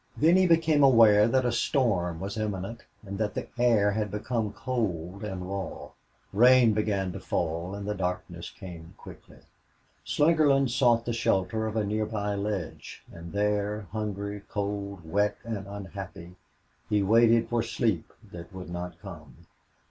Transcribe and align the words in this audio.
Then 0.17 0.35
he 0.35 0.47
became 0.47 0.81
aware 0.81 1.27
that 1.27 1.45
a 1.45 1.51
storm 1.51 2.19
was 2.19 2.35
imminent 2.35 2.85
and 3.05 3.19
that 3.19 3.35
the 3.35 3.49
air 3.59 3.91
had 3.91 4.09
become 4.09 4.51
cold 4.51 5.23
and 5.23 5.47
raw. 5.47 5.91
Rain 6.33 6.73
began 6.73 7.11
to 7.11 7.19
fall, 7.19 7.75
and 7.75 7.85
darkness 7.99 8.49
came 8.49 8.95
quickly. 8.97 9.37
Slingerland 10.03 10.71
sought 10.71 11.05
the 11.05 11.13
shelter 11.13 11.67
of 11.67 11.75
a 11.75 11.83
near 11.83 12.07
by 12.07 12.33
ledge, 12.33 13.03
and 13.13 13.31
there, 13.31 13.81
hungry, 13.91 14.41
cold, 14.49 15.07
wet, 15.07 15.37
and 15.43 15.67
unhappy, 15.67 16.35
he 16.89 17.03
waited 17.03 17.47
for 17.47 17.61
sleep 17.61 18.11
that 18.31 18.51
would 18.51 18.71
not 18.71 18.99
come. 19.03 19.45